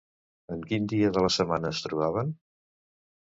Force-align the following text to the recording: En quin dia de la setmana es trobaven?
En 0.53 0.63
quin 0.69 0.87
dia 0.93 1.11
de 1.17 1.23
la 1.25 1.29
setmana 1.35 1.71
es 1.75 1.83
trobaven? 1.87 2.31